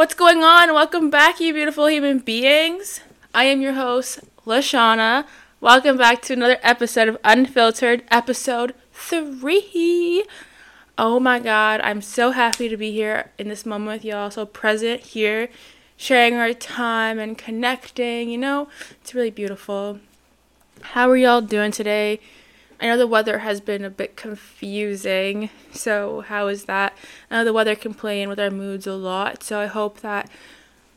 What's 0.00 0.14
going 0.14 0.42
on? 0.42 0.72
Welcome 0.72 1.10
back, 1.10 1.40
you 1.40 1.52
beautiful 1.52 1.86
human 1.86 2.20
beings. 2.20 3.00
I 3.34 3.44
am 3.44 3.60
your 3.60 3.74
host, 3.74 4.20
Lashona. 4.46 5.26
Welcome 5.60 5.98
back 5.98 6.22
to 6.22 6.32
another 6.32 6.56
episode 6.62 7.06
of 7.06 7.18
Unfiltered, 7.22 8.04
episode 8.10 8.74
three. 8.94 10.24
Oh 10.96 11.20
my 11.20 11.38
god, 11.38 11.82
I'm 11.82 12.00
so 12.00 12.30
happy 12.30 12.66
to 12.70 12.78
be 12.78 12.92
here 12.92 13.30
in 13.36 13.48
this 13.48 13.66
moment 13.66 13.96
with 13.96 14.04
y'all, 14.06 14.30
so 14.30 14.46
present 14.46 15.02
here, 15.02 15.50
sharing 15.98 16.36
our 16.36 16.54
time 16.54 17.18
and 17.18 17.36
connecting. 17.36 18.30
You 18.30 18.38
know, 18.38 18.68
it's 19.02 19.14
really 19.14 19.30
beautiful. 19.30 20.00
How 20.80 21.10
are 21.10 21.16
y'all 21.18 21.42
doing 21.42 21.72
today? 21.72 22.20
I 22.80 22.86
know 22.86 22.96
the 22.96 23.06
weather 23.06 23.40
has 23.40 23.60
been 23.60 23.84
a 23.84 23.90
bit 23.90 24.16
confusing, 24.16 25.50
so 25.72 26.22
how 26.22 26.48
is 26.48 26.64
that? 26.64 26.96
I 27.30 27.36
know 27.36 27.44
the 27.44 27.52
weather 27.52 27.74
can 27.74 27.92
play 27.92 28.22
in 28.22 28.28
with 28.28 28.40
our 28.40 28.50
moods 28.50 28.86
a 28.86 28.94
lot, 28.94 29.42
so 29.42 29.60
I 29.60 29.66
hope 29.66 30.00
that 30.00 30.30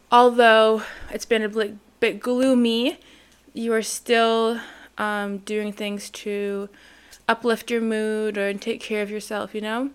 although 0.09 0.83
it's 1.11 1.25
been 1.25 1.41
a 1.41 1.49
bit, 1.49 1.75
bit 1.99 2.19
gloomy, 2.21 2.99
you 3.53 3.73
are 3.73 3.81
still 3.81 4.61
um, 4.97 5.39
doing 5.39 5.73
things 5.73 6.09
to 6.11 6.69
uplift 7.27 7.69
your 7.69 7.81
mood 7.81 8.37
or 8.37 8.53
take 8.53 8.79
care 8.79 9.01
of 9.01 9.11
yourself, 9.11 9.53
you 9.53 9.61
know? 9.61 9.89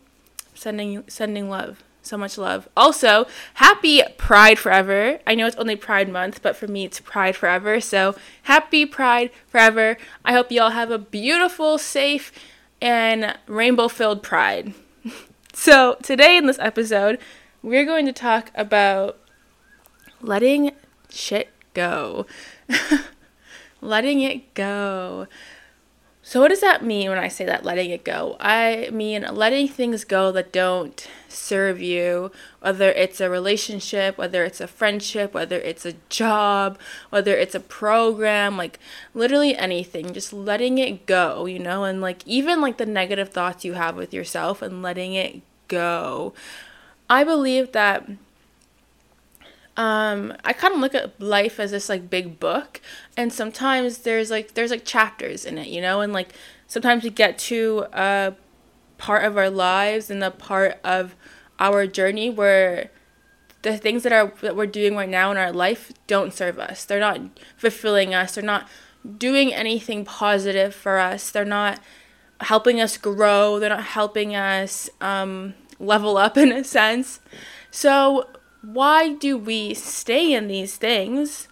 Sending 0.55 1.05
sending 1.09 1.49
love 1.49 1.83
so 2.03 2.17
much 2.17 2.39
love. 2.39 2.69
Also, 2.77 3.27
happy 3.55 4.03
Pride 4.17 4.59
Forever. 4.59 5.21
I 5.27 5.35
know 5.35 5.47
it's 5.47 5.57
only 5.57 5.77
Pride 5.77 6.09
Month, 6.09 6.43
but 6.43 6.57
for 6.57 6.67
me, 6.67 6.85
it's 6.85 7.01
Pride 7.01 7.37
Forever. 7.37 7.81
So, 7.81 8.15
happy 8.45 8.87
Pride 8.87 9.31
Forever. 9.47 9.97
I 10.25 10.33
hope 10.33 10.51
you 10.51 10.61
all 10.61 10.71
have 10.71 10.91
a 10.91 10.99
beautiful, 10.99 11.79
safe, 11.79 12.33
and 12.81 13.37
rainbow 13.47 13.89
filled 13.89 14.23
Pride. 14.23 14.75
so, 15.53 15.97
today 16.03 16.37
in 16.37 16.47
this 16.47 16.59
episode, 16.59 17.19
we're 17.63 17.85
going 17.85 18.07
to 18.07 18.13
talk 18.13 18.51
about 18.55 19.19
letting 20.21 20.73
shit 21.11 21.51
go. 21.75 22.27
letting 23.81 24.21
it 24.21 24.55
go. 24.55 25.27
So, 26.29 26.43
what 26.43 26.49
does 26.49 26.61
that 26.61 26.85
mean 26.85 27.09
when 27.09 27.19
I 27.19 27.29
say 27.29 27.47
that 27.47 27.65
letting 27.65 27.89
it 27.89 28.05
go? 28.05 28.37
I 28.39 28.91
mean 28.93 29.27
letting 29.33 29.67
things 29.67 30.05
go 30.05 30.31
that 30.33 30.53
don't 30.53 31.09
serve 31.27 31.81
you, 31.81 32.31
whether 32.61 32.91
it's 32.91 33.23
a 33.23 33.31
relationship, 33.31 34.19
whether 34.19 34.45
it's 34.45 34.61
a 34.61 34.67
friendship, 34.67 35.33
whether 35.33 35.57
it's 35.57 35.87
a 35.87 35.95
job, 36.11 36.79
whether 37.09 37.35
it's 37.35 37.55
a 37.55 37.61
program, 37.61 38.59
like 38.59 38.79
literally 39.15 39.57
anything, 39.57 40.13
just 40.13 40.35
letting 40.35 40.77
it 40.77 41.07
go, 41.07 41.47
you 41.47 41.59
know, 41.59 41.85
and 41.85 42.03
like 42.03 42.21
even 42.27 42.61
like 42.61 42.77
the 42.77 42.85
negative 42.85 43.31
thoughts 43.31 43.65
you 43.65 43.73
have 43.73 43.97
with 43.97 44.13
yourself 44.13 44.61
and 44.61 44.83
letting 44.83 45.15
it 45.15 45.41
go. 45.67 46.35
I 47.09 47.25
believe 47.25 47.73
that 47.73 48.07
um, 49.79 50.35
I 50.45 50.53
kind 50.53 50.75
of 50.75 50.81
look 50.81 50.95
at 50.97 51.21
life 51.21 51.61
as 51.61 51.71
this 51.71 51.89
like 51.89 52.11
big 52.11 52.41
book, 52.41 52.81
and 53.17 53.33
sometimes 53.33 53.99
there's 53.99 54.29
like 54.29 54.55
there's 54.55 54.73
like 54.73 54.85
chapters 54.85 55.45
in 55.45 55.57
it, 55.57 55.69
you 55.69 55.81
know, 55.81 56.01
and 56.01 56.13
like 56.13 56.35
sometimes 56.67 57.05
we 57.05 57.11
get 57.11 57.39
to 57.39 57.87
a 57.93 58.35
part 58.99 59.25
of 59.25 59.39
our 59.39 59.49
lives 59.49 60.11
and 60.11 60.23
a 60.25 60.33
part 60.33 60.81
of 60.83 61.15
our 61.61 61.87
journey 61.87 62.29
where 62.29 62.91
the 63.63 63.79
things 63.79 64.03
that 64.03 64.13
are 64.13 64.33
that 64.41 64.57
we're 64.57 64.67
doing 64.67 64.97
right 64.97 65.09
now 65.09 65.31
in 65.31 65.37
our 65.37 65.53
life 65.53 65.93
don't 66.09 66.35
serve 66.35 66.59
us. 66.59 66.85
They're 66.85 66.99
not 66.99 67.21
fulfilling 67.57 68.13
us. 68.13 68.35
They're 68.35 68.43
not 68.43 68.69
doing 69.17 69.55
anything 69.55 70.05
positive 70.05 70.75
for 70.75 70.99
us. 70.99 71.31
They're 71.31 71.45
not 71.45 71.79
helping 72.41 72.81
us 72.81 72.97
grow. 72.97 73.61
They're 73.61 73.71
not 73.71 73.85
helping 73.85 74.35
us 74.35 74.91
um, 75.01 75.55
level 75.79 76.17
up 76.17 76.37
in 76.37 76.51
a 76.51 76.65
sense. 76.65 77.21
So 77.71 78.27
why 78.63 79.15
do 79.15 79.37
we 79.37 79.75
stay 79.75 80.33
in 80.33 80.49
these 80.49 80.77
things 80.77 81.49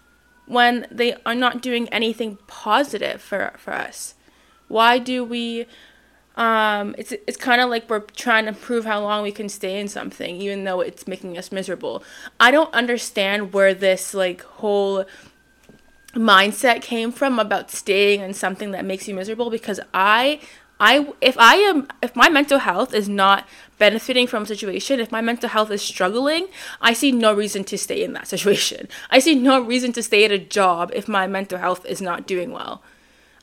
when 0.47 0.87
they 0.91 1.17
are 1.25 1.35
not 1.35 1.63
doing 1.63 1.89
anything 1.89 2.39
positive 2.47 3.21
for, 3.21 3.53
for 3.59 3.73
us? 3.73 4.15
Why 4.69 4.99
do 4.99 5.25
we 5.25 5.67
um, 6.37 6.95
it's 6.99 7.13
it's 7.13 7.37
kind 7.37 7.63
of 7.63 7.71
like 7.71 7.89
we're 7.89 8.01
trying 8.01 8.45
to 8.45 8.53
prove 8.53 8.85
how 8.85 9.01
long 9.01 9.23
we 9.23 9.33
can 9.33 9.49
stay 9.49 9.81
in 9.81 9.89
something 9.89 10.37
even 10.37 10.65
though 10.65 10.81
it's 10.83 11.07
making 11.07 11.39
us 11.39 11.51
miserable. 11.51 12.05
I 12.39 12.51
don't 12.51 12.73
understand 12.75 13.55
where 13.55 13.73
this 13.73 14.13
like 14.13 14.43
whole 14.43 15.07
mindset 16.13 16.83
came 16.83 17.11
from 17.11 17.39
about 17.39 17.71
staying 17.71 18.21
in 18.21 18.35
something 18.35 18.73
that 18.73 18.85
makes 18.85 19.09
you 19.09 19.15
miserable 19.15 19.49
because 19.49 19.81
I 19.95 20.41
I 20.79 21.13
if 21.21 21.39
I 21.39 21.57
am 21.57 21.89
if 22.03 22.15
my 22.15 22.29
mental 22.29 22.59
health 22.59 22.93
is 22.93 23.09
not 23.09 23.47
benefiting 23.79 24.27
from 24.27 24.45
a 24.45 24.47
situation, 24.47 25.01
if 25.01 25.11
my 25.13 25.21
mental 25.21 25.49
health 25.49 25.71
is 25.71 25.83
struggling, 25.83 26.49
I 26.81 26.93
see 26.93 27.13
no 27.13 27.33
reason 27.33 27.65
to 27.65 27.79
stay 27.79 28.03
in 28.03 28.13
that 28.13 28.29
situation. 28.35 28.89
I 29.11 29.19
see 29.19 29.35
no 29.35 29.61
reason 29.61 29.93
to 29.95 30.03
stay 30.03 30.25
at 30.25 30.31
a 30.31 30.39
job 30.39 30.91
if 30.95 31.09
my 31.09 31.27
mental 31.27 31.59
health 31.59 31.87
is 31.87 32.01
not 32.01 32.27
doing 32.27 32.53
well. 32.53 32.83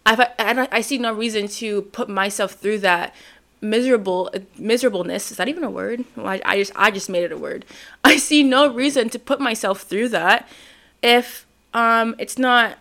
I've, 0.06 0.20
I, 0.20 0.68
I 0.72 0.82
see 0.82 0.98
no 0.98 1.14
reason 1.14 1.48
to 1.48 1.84
put 1.84 2.10
myself 2.10 2.54
through 2.54 2.80
that 2.80 3.16
miserable 3.62 4.30
miserableness 4.58 5.32
is 5.32 5.38
that 5.38 5.48
even 5.48 5.64
a 5.64 5.70
word 5.70 6.04
I, 6.18 6.42
I 6.44 6.58
just 6.58 6.74
i 6.76 6.92
just 6.92 7.10
made 7.10 7.24
it 7.24 7.32
a 7.32 7.38
word 7.38 7.64
i 8.04 8.18
see 8.18 8.44
no 8.44 8.68
reason 8.68 9.10
to 9.12 9.18
put 9.18 9.40
myself 9.40 9.84
through 9.84 10.10
that 10.10 10.50
if 11.02 11.48
um 11.74 12.14
it's 12.20 12.38
not 12.38 12.78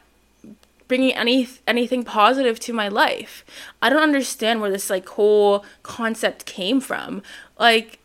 bringing 0.93 1.15
any 1.15 1.49
anything 1.67 2.03
positive 2.05 2.61
to 2.61 2.71
my 2.71 2.87
life. 2.87 3.47
I 3.81 3.89
don't 3.89 4.03
understand 4.03 4.61
where 4.61 4.71
this 4.71 4.91
like 4.91 5.09
whole 5.09 5.65
concept 5.83 6.45
came 6.45 6.83
from. 6.83 7.23
Like 7.59 7.99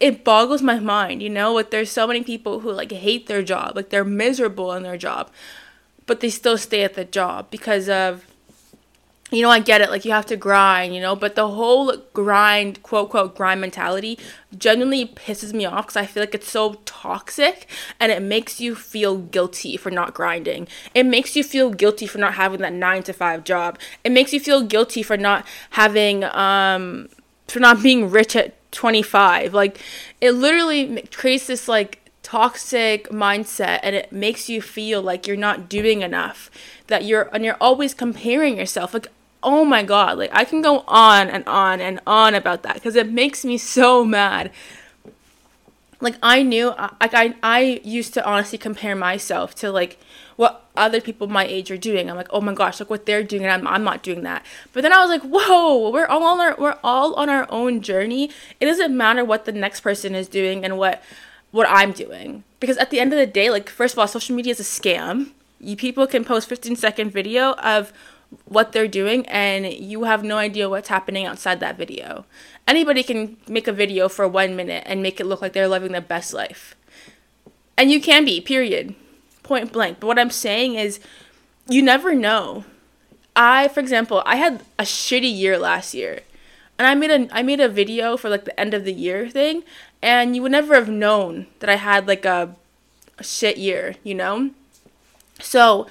it 0.00 0.24
boggles 0.24 0.62
my 0.62 0.80
mind, 0.80 1.22
you 1.22 1.28
know, 1.28 1.52
like 1.52 1.70
there's 1.70 1.90
so 1.90 2.06
many 2.06 2.22
people 2.22 2.60
who 2.60 2.72
like 2.72 2.92
hate 2.92 3.26
their 3.26 3.42
job, 3.42 3.76
like 3.76 3.90
they're 3.90 4.06
miserable 4.06 4.72
in 4.72 4.84
their 4.84 4.96
job, 4.96 5.30
but 6.06 6.20
they 6.20 6.30
still 6.30 6.56
stay 6.56 6.82
at 6.82 6.94
the 6.94 7.04
job 7.04 7.50
because 7.50 7.90
of 7.90 8.24
you 9.30 9.42
know, 9.42 9.50
I 9.50 9.60
get 9.60 9.80
it, 9.80 9.90
like 9.90 10.04
you 10.04 10.10
have 10.10 10.26
to 10.26 10.36
grind, 10.36 10.94
you 10.94 11.00
know, 11.00 11.14
but 11.14 11.34
the 11.34 11.48
whole 11.48 11.96
grind, 12.12 12.82
quote, 12.82 13.10
quote, 13.10 13.36
grind 13.36 13.60
mentality 13.60 14.18
genuinely 14.56 15.06
pisses 15.06 15.52
me 15.52 15.64
off 15.64 15.86
because 15.86 15.96
I 15.96 16.06
feel 16.06 16.22
like 16.22 16.34
it's 16.34 16.50
so 16.50 16.74
toxic 16.84 17.68
and 18.00 18.10
it 18.10 18.22
makes 18.22 18.60
you 18.60 18.74
feel 18.74 19.18
guilty 19.18 19.76
for 19.76 19.90
not 19.90 20.14
grinding. 20.14 20.66
It 20.94 21.06
makes 21.06 21.36
you 21.36 21.44
feel 21.44 21.70
guilty 21.70 22.06
for 22.06 22.18
not 22.18 22.34
having 22.34 22.60
that 22.60 22.72
nine 22.72 23.02
to 23.04 23.12
five 23.12 23.44
job. 23.44 23.78
It 24.02 24.10
makes 24.10 24.32
you 24.32 24.40
feel 24.40 24.62
guilty 24.62 25.02
for 25.02 25.16
not 25.16 25.46
having, 25.70 26.24
um, 26.24 27.08
for 27.46 27.60
not 27.60 27.82
being 27.82 28.10
rich 28.10 28.34
at 28.34 28.54
25. 28.72 29.54
Like, 29.54 29.80
it 30.20 30.32
literally 30.32 31.02
creates 31.12 31.46
this, 31.46 31.68
like, 31.68 32.00
toxic 32.22 33.08
mindset 33.08 33.80
and 33.82 33.96
it 33.96 34.12
makes 34.12 34.48
you 34.48 34.60
feel 34.60 35.00
like 35.02 35.26
you're 35.26 35.36
not 35.36 35.68
doing 35.68 36.02
enough 36.02 36.50
that 36.86 37.04
you're 37.04 37.30
and 37.32 37.44
you're 37.44 37.56
always 37.60 37.94
comparing 37.94 38.58
yourself 38.58 38.92
like 38.92 39.08
oh 39.42 39.64
my 39.64 39.82
god 39.82 40.18
like 40.18 40.30
i 40.32 40.44
can 40.44 40.60
go 40.60 40.84
on 40.86 41.28
and 41.28 41.46
on 41.46 41.80
and 41.80 42.00
on 42.06 42.34
about 42.34 42.62
that 42.62 42.74
because 42.74 42.96
it 42.96 43.10
makes 43.10 43.44
me 43.44 43.56
so 43.58 44.04
mad. 44.04 44.50
Like 46.02 46.16
i 46.22 46.42
knew 46.42 46.68
uh, 46.68 46.88
like 47.00 47.14
I, 47.14 47.34
I 47.42 47.80
used 47.84 48.14
to 48.14 48.24
honestly 48.26 48.58
compare 48.58 48.96
myself 48.96 49.54
to 49.56 49.70
like 49.70 49.98
what 50.36 50.64
other 50.74 51.00
people 51.02 51.26
my 51.26 51.44
age 51.44 51.70
are 51.70 51.76
doing. 51.76 52.08
I'm 52.08 52.16
like 52.16 52.30
oh 52.30 52.40
my 52.40 52.54
gosh 52.54 52.80
look 52.80 52.88
what 52.88 53.04
they're 53.04 53.22
doing 53.22 53.44
and 53.44 53.52
i'm, 53.52 53.66
I'm 53.66 53.84
not 53.84 54.02
doing 54.02 54.22
that. 54.22 54.44
But 54.72 54.82
then 54.82 54.92
i 54.94 55.00
was 55.04 55.10
like 55.10 55.22
whoa 55.22 55.90
we're 55.90 56.06
all 56.06 56.24
on 56.24 56.40
our 56.40 56.56
we're 56.58 56.78
all 56.82 57.14
on 57.14 57.28
our 57.28 57.46
own 57.50 57.82
journey. 57.82 58.30
It 58.60 58.66
doesn't 58.66 58.96
matter 58.96 59.24
what 59.24 59.44
the 59.44 59.52
next 59.52 59.80
person 59.80 60.14
is 60.14 60.28
doing 60.28 60.64
and 60.64 60.78
what 60.78 61.02
what 61.50 61.66
i'm 61.68 61.92
doing. 61.92 62.44
Because 62.60 62.78
at 62.78 62.90
the 62.90 63.00
end 63.00 63.12
of 63.12 63.18
the 63.18 63.26
day 63.26 63.50
like 63.50 63.68
first 63.68 63.94
of 63.94 63.98
all 63.98 64.08
social 64.08 64.34
media 64.34 64.52
is 64.52 64.60
a 64.60 64.62
scam. 64.62 65.32
You 65.60 65.76
people 65.76 66.06
can 66.06 66.24
post 66.24 66.48
15 66.48 66.76
second 66.76 67.12
video 67.12 67.52
of 67.56 67.92
what 68.44 68.72
they're 68.72 68.88
doing 68.88 69.26
and 69.26 69.66
you 69.72 70.04
have 70.04 70.22
no 70.22 70.36
idea 70.36 70.68
what's 70.68 70.88
happening 70.88 71.26
outside 71.26 71.60
that 71.60 71.76
video. 71.76 72.24
Anybody 72.66 73.02
can 73.02 73.36
make 73.48 73.66
a 73.66 73.72
video 73.72 74.08
for 74.08 74.28
one 74.28 74.54
minute 74.54 74.84
and 74.86 75.02
make 75.02 75.20
it 75.20 75.26
look 75.26 75.42
like 75.42 75.52
they're 75.52 75.68
living 75.68 75.92
their 75.92 76.00
best 76.00 76.32
life. 76.32 76.74
And 77.76 77.90
you 77.90 78.00
can 78.00 78.24
be, 78.24 78.40
period. 78.40 78.94
Point 79.42 79.72
blank. 79.72 79.98
But 80.00 80.06
what 80.06 80.18
I'm 80.18 80.30
saying 80.30 80.74
is, 80.74 81.00
you 81.68 81.82
never 81.82 82.14
know. 82.14 82.64
I, 83.34 83.68
for 83.68 83.80
example, 83.80 84.22
I 84.26 84.36
had 84.36 84.62
a 84.78 84.82
shitty 84.82 85.34
year 85.34 85.58
last 85.58 85.94
year. 85.94 86.20
And 86.78 86.86
I 86.86 86.94
made 86.94 87.10
a 87.10 87.28
I 87.30 87.42
made 87.42 87.60
a 87.60 87.68
video 87.68 88.16
for 88.16 88.30
like 88.30 88.46
the 88.46 88.58
end 88.58 88.72
of 88.72 88.84
the 88.84 88.92
year 88.92 89.28
thing, 89.28 89.64
and 90.00 90.34
you 90.34 90.40
would 90.40 90.52
never 90.52 90.74
have 90.74 90.88
known 90.88 91.46
that 91.58 91.68
I 91.68 91.76
had 91.76 92.08
like 92.08 92.24
a, 92.24 92.56
a 93.18 93.22
shit 93.22 93.58
year, 93.58 93.96
you 94.02 94.14
know? 94.14 94.50
So 95.40 95.86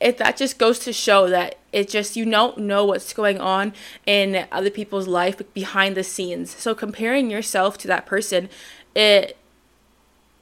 if 0.00 0.18
that 0.18 0.36
just 0.36 0.58
goes 0.58 0.80
to 0.80 0.92
show 0.92 1.28
that 1.28 1.58
it 1.72 1.88
just 1.88 2.16
you 2.16 2.24
don't 2.24 2.58
know 2.58 2.84
what's 2.84 3.12
going 3.12 3.40
on 3.40 3.72
in 4.06 4.46
other 4.52 4.70
people's 4.70 5.08
life 5.08 5.40
behind 5.54 5.96
the 5.96 6.04
scenes 6.04 6.54
so 6.56 6.74
comparing 6.74 7.30
yourself 7.30 7.78
to 7.78 7.88
that 7.88 8.06
person 8.06 8.48
it 8.94 9.36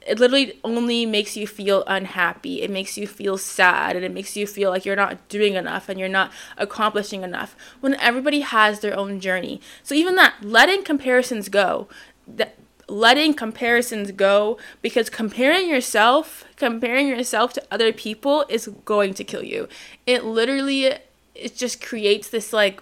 it 0.05 0.19
literally 0.19 0.59
only 0.63 1.05
makes 1.05 1.37
you 1.37 1.45
feel 1.45 1.83
unhappy. 1.85 2.61
It 2.61 2.71
makes 2.71 2.97
you 2.97 3.05
feel 3.05 3.37
sad 3.37 3.95
and 3.95 4.03
it 4.03 4.11
makes 4.11 4.35
you 4.35 4.47
feel 4.47 4.71
like 4.71 4.85
you're 4.85 4.95
not 4.95 5.27
doing 5.29 5.53
enough 5.53 5.89
and 5.89 5.99
you're 5.99 6.09
not 6.09 6.31
accomplishing 6.57 7.23
enough 7.23 7.55
when 7.81 7.93
everybody 7.95 8.41
has 8.41 8.79
their 8.79 8.97
own 8.97 9.19
journey. 9.19 9.61
So 9.83 9.93
even 9.93 10.15
that 10.15 10.35
letting 10.41 10.83
comparisons 10.83 11.49
go, 11.49 11.87
that 12.27 12.57
letting 12.87 13.33
comparisons 13.33 14.11
go 14.11 14.57
because 14.81 15.09
comparing 15.09 15.69
yourself, 15.69 16.45
comparing 16.55 17.07
yourself 17.07 17.53
to 17.53 17.63
other 17.69 17.93
people 17.93 18.45
is 18.49 18.67
going 18.85 19.13
to 19.13 19.23
kill 19.23 19.43
you. 19.43 19.69
It 20.07 20.25
literally 20.25 20.97
it 21.35 21.55
just 21.55 21.81
creates 21.81 22.29
this 22.29 22.53
like 22.53 22.81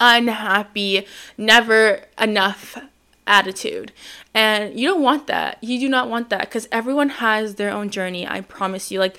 unhappy, 0.00 1.06
never 1.36 2.02
enough 2.20 2.78
attitude. 3.26 3.92
And 4.32 4.78
you 4.78 4.88
don't 4.88 5.02
want 5.02 5.26
that. 5.28 5.58
You 5.62 5.78
do 5.78 5.88
not 5.88 6.08
want 6.08 6.30
that 6.30 6.40
because 6.40 6.68
everyone 6.72 7.08
has 7.08 7.54
their 7.54 7.70
own 7.70 7.90
journey. 7.90 8.26
I 8.26 8.40
promise 8.40 8.90
you. 8.90 8.98
Like, 8.98 9.18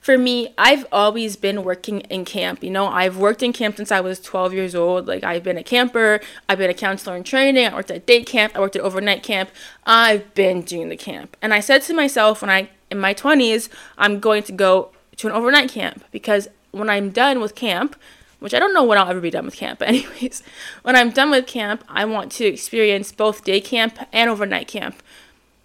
for 0.00 0.18
me, 0.18 0.52
I've 0.58 0.84
always 0.90 1.36
been 1.36 1.62
working 1.62 2.00
in 2.00 2.24
camp. 2.24 2.64
You 2.64 2.70
know, 2.70 2.88
I've 2.88 3.16
worked 3.16 3.40
in 3.40 3.52
camp 3.52 3.76
since 3.76 3.92
I 3.92 4.00
was 4.00 4.18
12 4.18 4.52
years 4.52 4.74
old. 4.74 5.06
Like, 5.06 5.22
I've 5.22 5.44
been 5.44 5.56
a 5.56 5.62
camper, 5.62 6.20
I've 6.48 6.58
been 6.58 6.70
a 6.70 6.74
counselor 6.74 7.16
in 7.16 7.22
training, 7.22 7.68
I 7.68 7.74
worked 7.74 7.90
at 7.92 8.04
day 8.04 8.24
camp, 8.24 8.56
I 8.56 8.60
worked 8.60 8.74
at 8.74 8.82
overnight 8.82 9.22
camp. 9.22 9.50
I've 9.86 10.34
been 10.34 10.62
doing 10.62 10.88
the 10.88 10.96
camp. 10.96 11.36
And 11.40 11.54
I 11.54 11.60
said 11.60 11.82
to 11.82 11.94
myself 11.94 12.42
when 12.42 12.50
I, 12.50 12.70
in 12.90 12.98
my 12.98 13.14
20s, 13.14 13.68
I'm 13.96 14.18
going 14.18 14.42
to 14.42 14.52
go 14.52 14.90
to 15.16 15.28
an 15.28 15.32
overnight 15.32 15.70
camp 15.70 16.04
because 16.10 16.48
when 16.72 16.90
I'm 16.90 17.10
done 17.10 17.40
with 17.40 17.54
camp, 17.54 17.96
which 18.40 18.52
I 18.52 18.58
don't 18.58 18.74
know 18.74 18.84
when 18.84 18.98
I'll 18.98 19.08
ever 19.08 19.20
be 19.20 19.30
done 19.30 19.44
with 19.44 19.56
camp, 19.56 19.78
but 19.78 19.88
anyways, 19.94 20.42
when 20.82 20.96
I'm 20.96 21.10
done 21.10 21.30
with 21.30 21.46
camp, 21.46 21.84
I 21.88 22.04
want 22.04 22.32
to 22.32 22.44
experience 22.44 23.12
both 23.12 23.44
day 23.44 23.60
camp 23.60 23.98
and 24.12 24.28
overnight 24.28 24.68
camp. 24.68 25.02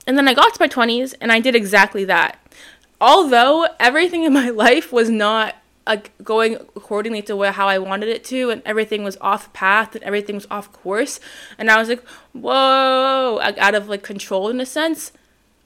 And 0.05 0.17
then 0.17 0.27
I 0.27 0.33
got 0.33 0.53
to 0.53 0.61
my 0.61 0.69
20s 0.69 1.15
and 1.19 1.31
I 1.31 1.39
did 1.39 1.55
exactly 1.55 2.05
that 2.05 2.39
although 2.99 3.67
everything 3.79 4.23
in 4.23 4.33
my 4.41 4.49
life 4.49 4.91
was 4.91 5.09
not 5.09 5.55
going 6.21 6.55
accordingly 6.55 7.21
to 7.21 7.35
what, 7.35 7.53
how 7.53 7.67
I 7.67 7.77
wanted 7.77 8.09
it 8.09 8.23
to, 8.25 8.49
and 8.49 8.61
everything 8.65 9.05
was 9.05 9.17
off 9.21 9.53
path 9.53 9.95
and 9.95 10.03
everything 10.03 10.35
was 10.35 10.47
off 10.51 10.71
course, 10.73 11.19
and 11.57 11.71
I 11.71 11.77
was 11.77 11.87
like, 11.87 12.05
whoa, 12.33 13.39
out 13.41 13.73
of 13.75 13.87
like 13.87 14.03
control 14.03 14.49
in 14.49 14.59
a 14.59 14.65
sense. 14.65 15.13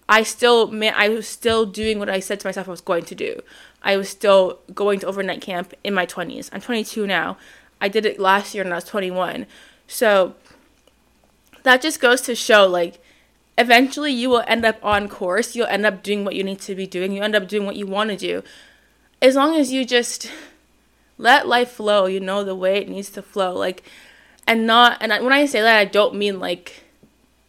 I 0.10 0.24
still, 0.24 0.72
I 0.96 1.10
was 1.10 1.28
still 1.28 1.66
doing 1.66 2.00
what 2.00 2.10
I 2.10 2.20
said 2.20 2.40
to 2.42 2.48
myself 2.48 2.68
I 2.68 2.72
was 2.72 2.82
going 2.82 3.06
to 3.06 3.16
do. 3.16 3.42
I 3.82 3.98
was 3.98 4.10
still 4.10 4.60
going 4.74 5.00
to 5.00 5.08
overnight 5.08 5.42
camp 5.42 5.74
in 5.84 5.94
my 5.94 6.06
20s. 6.06 6.50
I'm 6.52 6.62
22 6.62 7.08
now. 7.08 7.38
I 7.80 7.88
did 7.88 8.06
it 8.06 8.20
last 8.20 8.54
year 8.54 8.64
when 8.64 8.74
I 8.74 8.76
was 8.76 8.84
21. 8.84 9.48
So 9.88 10.36
that 11.64 11.82
just 11.82 12.00
goes 12.00 12.22
to 12.22 12.36
show 12.36 12.68
like 12.68 13.02
eventually 13.58 14.12
you 14.12 14.30
will 14.30 14.44
end 14.48 14.66
up 14.66 14.84
on 14.84 15.08
course. 15.08 15.56
You'll 15.56 15.68
end 15.68 15.86
up 15.86 16.04
doing 16.04 16.24
what 16.24 16.36
you 16.36 16.44
need 16.44 16.60
to 16.62 16.76
be 16.76 16.88
doing. 16.88 17.12
You 17.12 17.24
end 17.24 17.36
up 17.36 17.48
doing 17.48 17.66
what 17.66 17.76
you 17.76 17.88
want 17.88 18.10
to 18.10 18.18
do. 18.18 18.44
As 19.22 19.36
long 19.36 19.56
as 19.56 19.72
you 19.72 19.86
just 19.86 20.32
let 21.18 21.48
life 21.48 21.72
flow, 21.72 22.06
you 22.06 22.20
know, 22.20 22.44
the 22.44 22.56
way 22.56 22.78
it 22.78 22.90
needs 22.90 23.10
to 23.12 23.22
flow. 23.22 23.54
Like, 23.56 23.84
and 24.48 24.66
not, 24.66 24.98
and 25.02 25.12
when 25.24 25.34
I 25.34 25.46
say 25.46 25.62
that, 25.62 25.78
I 25.78 25.86
don't 25.86 26.16
mean 26.16 26.40
like 26.40 26.84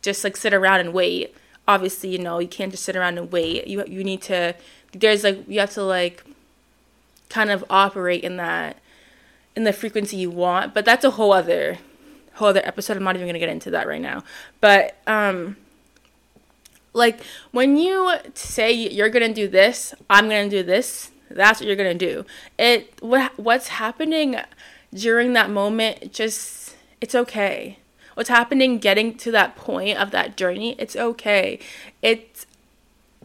just 0.03 0.25
like 0.25 0.37
sit 0.37 0.53
around 0.53 0.81
and 0.81 0.93
wait. 0.93 1.35
Obviously, 1.69 2.11
you 2.11 2.19
know, 2.19 2.39
you 2.39 2.49
can't 2.49 2.71
just 2.71 2.85
sit 2.85 2.97
around 2.97 3.19
and 3.19 3.31
wait. 3.31 3.67
You, 3.67 3.85
you 3.87 4.05
need 4.05 4.23
to, 4.23 4.55
there's 4.93 5.25
like, 5.25 5.49
you 5.49 5.61
have 5.61 5.71
to 5.73 5.83
like 5.83 6.25
kind 7.29 7.51
of 7.51 7.65
operate 7.71 8.25
in 8.25 8.37
that, 8.37 8.79
in 9.55 9.65
the 9.65 9.73
frequency 9.73 10.17
you 10.17 10.31
want. 10.31 10.75
But 10.75 10.85
that's 10.85 11.05
a 11.05 11.11
whole 11.11 11.33
other, 11.33 11.79
whole 12.35 12.49
other 12.49 12.63
episode. 12.65 12.97
I'm 12.97 13.05
not 13.05 13.17
even 13.17 13.27
going 13.27 13.35
to 13.35 13.41
get 13.41 13.49
into 13.49 13.71
that 13.71 13.87
right 13.87 14.01
now. 14.01 14.25
But, 14.61 14.97
um, 15.07 15.57
like 16.95 17.23
when 17.53 17.77
you 17.77 18.15
say 18.35 18.73
you're 18.73 19.09
gonna 19.09 19.33
do 19.33 19.49
this, 19.49 19.95
I'm 20.11 20.29
gonna 20.29 20.49
do 20.49 20.63
this. 20.63 21.11
That's 21.31 21.61
what 21.61 21.67
you're 21.67 21.77
gonna 21.77 21.95
do. 21.95 22.25
It 22.59 22.93
what 23.01 23.39
what's 23.39 23.69
happening 23.69 24.37
during 24.93 25.33
that 25.33 25.51
moment? 25.51 26.13
Just 26.13 26.77
it's 27.01 27.15
okay. 27.15 27.79
What's 28.15 28.29
happening 28.29 28.79
getting 28.79 29.17
to 29.19 29.31
that 29.33 29.57
point 29.57 29.99
of 29.99 30.11
that 30.11 30.37
journey? 30.37 30.77
It's 30.79 30.97
okay. 30.97 31.59
It's 32.03 32.47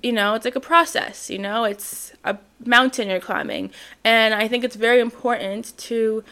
you 0.04 0.12
know, 0.12 0.36
it's 0.36 0.45
like 0.45 0.56
a 0.56 0.60
process. 0.60 1.30
You 1.30 1.39
know, 1.39 1.63
it's 1.63 2.13
a 2.24 2.38
mountain 2.63 3.10
you're 3.10 3.19
climbing, 3.19 3.72
and 4.04 4.34
I 4.34 4.48
think 4.48 4.63
it's 4.63 4.75
very 4.75 5.00
important 5.00 5.75
to 5.78 6.24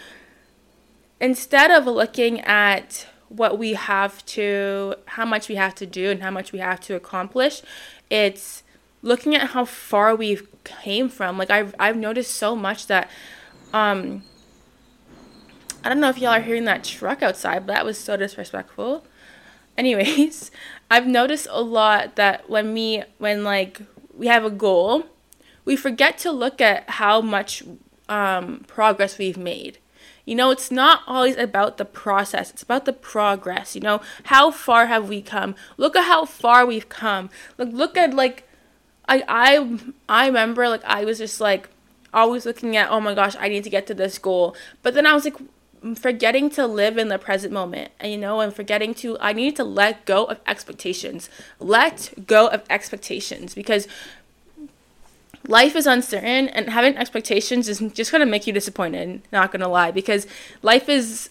instead 1.20 1.72
of 1.72 1.86
looking 1.88 2.42
at 2.42 3.08
what 3.30 3.58
we 3.58 3.74
have 3.74 4.26
to, 4.26 4.96
how 5.06 5.26
much 5.26 5.50
we 5.50 5.56
have 5.56 5.74
to 5.76 5.86
do 5.86 6.12
and 6.12 6.22
how 6.22 6.32
much 6.32 6.52
we 6.52 6.60
have 6.60 6.80
to 6.80 6.96
accomplish. 6.96 7.62
It's 8.10 8.64
looking 9.02 9.36
at 9.36 9.50
how 9.50 9.66
far 9.66 10.16
we've 10.16 10.48
came 10.64 11.10
from. 11.10 11.38
Like 11.38 11.50
I've 11.50 11.74
I've 11.80 11.98
noticed 11.98 12.36
so 12.36 12.56
much 12.56 12.88
that, 12.88 13.10
um, 13.74 14.24
I 15.86 15.90
don't 15.90 16.00
know 16.00 16.10
if 16.10 16.18
y'all 16.18 16.32
are 16.32 16.42
hearing 16.42 16.66
that 16.66 16.84
truck 16.84 17.22
outside, 17.22 17.68
but 17.68 17.74
that 17.74 17.86
was 17.86 18.00
so 18.00 18.18
disrespectful. 18.18 19.06
Anyways, 19.78 20.50
I've 20.92 21.06
noticed 21.06 21.48
a 21.52 21.62
lot 21.62 22.16
that 22.16 22.50
when 22.50 22.74
we 22.74 23.04
when 23.20 23.44
like 23.44 23.82
we 24.12 24.26
have 24.26 24.44
a 24.44 24.50
goal, 24.50 25.06
we 25.64 25.76
forget 25.76 26.18
to 26.20 26.32
look 26.32 26.60
at 26.60 26.90
how 26.90 27.22
much 27.22 27.62
um, 28.10 28.66
progress 28.68 29.20
we've 29.20 29.38
made. 29.38 29.78
You 30.26 30.34
know, 30.34 30.50
it's 30.50 30.72
not 30.72 31.02
always 31.06 31.38
about 31.38 31.78
the 31.78 31.86
process, 31.86 32.50
it's 32.50 32.64
about 32.64 32.86
the 32.86 32.94
progress. 32.94 33.76
You 33.76 33.82
know, 33.82 34.02
how 34.24 34.50
far 34.50 34.88
have 34.88 35.08
we 35.08 35.22
come? 35.22 35.54
Look 35.78 35.96
at 35.96 36.06
how 36.06 36.26
far 36.26 36.66
we've 36.66 36.90
come. 36.90 37.30
Look 37.60 37.70
look 37.72 37.96
at 37.96 38.12
like 38.12 38.50
I 39.08 39.24
I 39.28 39.80
I 40.10 40.26
remember 40.26 40.68
like 40.68 40.84
I 40.84 41.06
was 41.06 41.20
just 41.20 41.40
like 41.40 41.70
always 42.12 42.46
looking 42.46 42.76
at, 42.76 42.90
oh 42.90 43.00
my 43.00 43.14
gosh, 43.14 43.36
I 43.38 43.50
need 43.50 43.66
to 43.66 43.70
get 43.70 43.86
to 43.88 43.94
this 43.94 44.18
goal. 44.18 44.56
But 44.82 44.96
then 44.96 45.06
I 45.06 45.14
was 45.14 45.26
like 45.26 45.36
forgetting 45.94 46.50
to 46.52 46.66
live 46.66 46.98
in 46.98 47.10
the 47.10 47.20
present 47.20 47.54
moment 47.54 47.92
and 48.00 48.12
you 48.12 48.18
know 48.18 48.40
and 48.40 48.54
forgetting 48.54 48.96
to 48.96 49.18
i 49.20 49.32
need 49.34 49.56
to 49.56 49.64
let 49.64 50.06
go 50.06 50.26
of 50.26 50.40
expectations. 50.48 51.30
Let 51.60 52.28
go 52.28 52.48
of 52.48 52.64
expectations 52.70 53.54
because 53.54 53.88
life 55.48 55.76
is 55.76 55.86
uncertain 55.86 56.48
and 56.50 56.70
having 56.70 56.98
expectations 56.98 57.70
is 57.70 57.80
just 57.94 58.12
going 58.12 58.22
to 58.22 58.26
make 58.26 58.48
you 58.48 58.54
disappointed 58.54 59.22
not 59.32 59.52
going 59.52 59.62
to 59.62 59.68
lie 59.68 59.92
because 59.92 60.26
life 60.62 60.90
is 60.90 61.30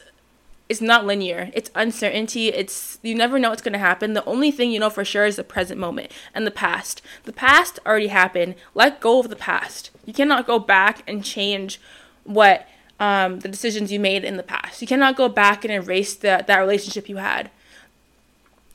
is 0.66 0.80
not 0.80 1.04
linear. 1.04 1.50
It's 1.52 1.70
uncertainty. 1.74 2.48
It's 2.48 2.98
you 3.02 3.14
never 3.14 3.38
know 3.38 3.50
what's 3.50 3.60
going 3.60 3.74
to 3.74 3.78
happen. 3.78 4.14
The 4.14 4.24
only 4.24 4.50
thing 4.50 4.70
you 4.70 4.80
know 4.80 4.88
for 4.88 5.04
sure 5.04 5.26
is 5.26 5.36
the 5.36 5.44
present 5.44 5.78
moment 5.78 6.10
and 6.34 6.46
the 6.46 6.50
past. 6.50 7.02
The 7.24 7.34
past 7.34 7.78
already 7.84 8.06
happened. 8.06 8.54
Let 8.74 9.00
go 9.00 9.20
of 9.20 9.28
the 9.28 9.36
past. 9.36 9.90
You 10.06 10.14
cannot 10.14 10.46
go 10.46 10.58
back 10.58 11.02
and 11.06 11.22
change 11.22 11.80
what 12.24 12.66
um, 13.00 13.40
the 13.40 13.48
decisions 13.48 13.90
you 13.90 13.98
made 13.98 14.24
in 14.24 14.36
the 14.36 14.42
past 14.42 14.80
you 14.80 14.86
cannot 14.86 15.16
go 15.16 15.28
back 15.28 15.64
and 15.64 15.72
erase 15.72 16.14
the, 16.14 16.44
that 16.46 16.58
relationship 16.58 17.08
you 17.08 17.16
had 17.16 17.50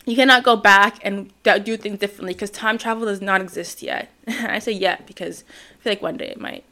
you 0.09 0.15
cannot 0.15 0.43
go 0.43 0.55
back 0.55 0.99
and 1.03 1.31
do 1.43 1.77
things 1.77 1.99
differently 1.99 2.33
because 2.33 2.49
time 2.49 2.77
travel 2.77 3.05
does 3.05 3.21
not 3.21 3.41
exist 3.41 3.83
yet. 3.83 4.09
I 4.27 4.59
say 4.59 4.71
yet 4.71 5.05
because 5.05 5.43
I 5.79 5.83
feel 5.83 5.91
like 5.91 6.01
one 6.01 6.17
day 6.17 6.29
it 6.29 6.39
might. 6.39 6.65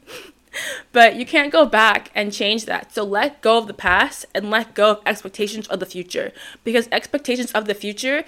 but 0.92 1.16
you 1.16 1.24
can't 1.24 1.52
go 1.52 1.64
back 1.64 2.10
and 2.14 2.32
change 2.32 2.64
that. 2.64 2.92
So 2.92 3.04
let 3.04 3.40
go 3.40 3.58
of 3.58 3.66
the 3.66 3.74
past 3.74 4.26
and 4.34 4.50
let 4.50 4.74
go 4.74 4.92
of 4.92 5.00
expectations 5.06 5.68
of 5.68 5.78
the 5.78 5.86
future 5.86 6.32
because 6.64 6.88
expectations 6.90 7.52
of 7.52 7.66
the 7.66 7.74
future 7.74 8.24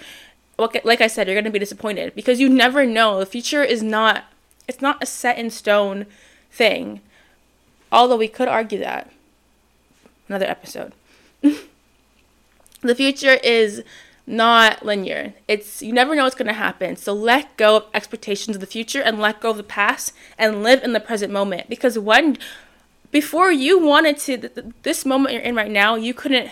like 0.83 1.01
I 1.01 1.07
said, 1.07 1.25
you're 1.25 1.33
going 1.33 1.45
to 1.45 1.49
be 1.49 1.57
disappointed 1.57 2.13
because 2.13 2.39
you 2.39 2.47
never 2.47 2.85
know. 2.85 3.17
The 3.17 3.25
future 3.25 3.63
is 3.63 3.81
not 3.81 4.25
it's 4.67 4.79
not 4.79 5.01
a 5.01 5.07
set 5.07 5.39
in 5.39 5.49
stone 5.49 6.05
thing. 6.51 7.01
Although 7.91 8.17
we 8.17 8.27
could 8.27 8.47
argue 8.47 8.77
that. 8.77 9.11
Another 10.31 10.45
episode. 10.45 10.93
the 11.41 12.95
future 12.95 13.33
is 13.43 13.83
not 14.25 14.85
linear. 14.85 15.33
It's 15.49 15.81
you 15.81 15.91
never 15.91 16.15
know 16.15 16.23
what's 16.23 16.35
going 16.35 16.47
to 16.47 16.53
happen. 16.53 16.95
So 16.95 17.11
let 17.11 17.57
go 17.57 17.75
of 17.75 17.85
expectations 17.93 18.55
of 18.55 18.61
the 18.61 18.65
future 18.65 19.01
and 19.01 19.19
let 19.19 19.41
go 19.41 19.49
of 19.49 19.57
the 19.57 19.63
past 19.63 20.13
and 20.37 20.63
live 20.63 20.83
in 20.83 20.93
the 20.93 21.01
present 21.01 21.33
moment 21.33 21.67
because 21.67 21.99
when 21.99 22.37
before 23.11 23.51
you 23.51 23.77
wanted 23.77 24.19
to 24.19 24.71
this 24.83 25.05
moment 25.05 25.33
you're 25.33 25.43
in 25.43 25.53
right 25.53 25.69
now, 25.69 25.95
you 25.95 26.13
couldn't 26.13 26.49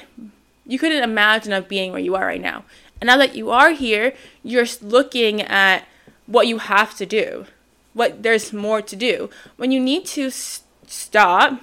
you 0.65 0.77
couldn't 0.77 1.01
imagine 1.01 1.53
of 1.53 1.69
being 1.69 1.93
where 1.93 2.01
you 2.01 2.15
are 2.15 2.25
right 2.25 2.41
now. 2.41 2.65
And 2.99 3.07
now 3.07 3.15
that 3.15 3.33
you 3.33 3.49
are 3.49 3.71
here, 3.71 4.13
you're 4.43 4.67
looking 4.81 5.41
at 5.41 5.87
what 6.25 6.47
you 6.47 6.57
have 6.57 6.97
to 6.97 7.05
do. 7.05 7.45
What 7.93 8.23
there's 8.23 8.51
more 8.51 8.81
to 8.81 8.95
do. 8.97 9.29
When 9.55 9.71
you 9.71 9.79
need 9.79 10.05
to 10.07 10.31
stop, 10.31 11.61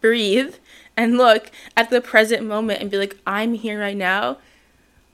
breathe, 0.00 0.54
and 0.96 1.16
look 1.16 1.50
at 1.76 1.88
the 1.88 2.00
present 2.00 2.46
moment 2.46 2.80
and 2.80 2.90
be 2.90 2.98
like, 2.98 3.16
I'm 3.26 3.54
here 3.54 3.80
right 3.80 3.96
now. 3.96 4.36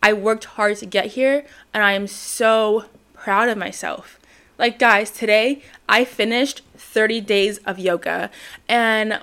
I 0.03 0.13
worked 0.13 0.45
hard 0.45 0.77
to 0.79 0.87
get 0.87 1.07
here 1.13 1.45
and 1.73 1.83
I 1.83 1.93
am 1.93 2.07
so 2.07 2.87
proud 3.15 3.49
of 3.49 3.57
myself. 3.57 4.19
Like, 4.59 4.79
guys, 4.79 5.11
today 5.11 5.63
I 5.89 6.05
finished 6.05 6.63
30 6.77 7.21
days 7.21 7.59
of 7.59 7.79
yoga 7.79 8.31
and 8.69 9.21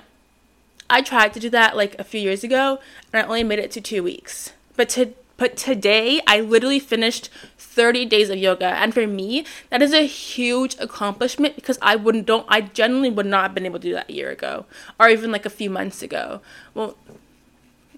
I 0.88 1.02
tried 1.02 1.34
to 1.34 1.40
do 1.40 1.50
that 1.50 1.76
like 1.76 1.98
a 1.98 2.04
few 2.04 2.20
years 2.20 2.44
ago 2.44 2.80
and 3.12 3.22
I 3.22 3.26
only 3.26 3.44
made 3.44 3.58
it 3.58 3.70
to 3.72 3.80
two 3.80 4.02
weeks. 4.02 4.52
But 4.76 4.88
to 4.90 5.12
but 5.36 5.56
today 5.56 6.20
I 6.26 6.40
literally 6.40 6.78
finished 6.78 7.30
30 7.58 8.06
days 8.06 8.30
of 8.30 8.38
yoga. 8.38 8.66
And 8.66 8.94
for 8.94 9.06
me 9.06 9.44
that 9.70 9.82
is 9.82 9.92
a 9.92 10.06
huge 10.06 10.76
accomplishment 10.78 11.56
because 11.56 11.78
i 11.82 11.96
wouldn't 11.96 12.26
don't 12.26 12.46
i 12.48 12.60
generally 12.60 13.10
would 13.10 13.26
not 13.26 13.42
have 13.42 13.54
been 13.54 13.66
able 13.66 13.78
to 13.80 13.88
do 13.88 13.94
that 13.94 14.10
a 14.10 14.12
year 14.12 14.30
ago 14.30 14.66
or 14.98 15.08
even 15.08 15.32
like 15.32 15.46
a 15.46 15.50
few 15.50 15.70
months 15.70 16.02
ago. 16.02 16.40
Well 16.74 16.96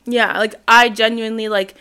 yeah 0.05 0.39
like 0.39 0.55
i 0.69 0.89
genuinely 0.89 1.49
like 1.49 1.75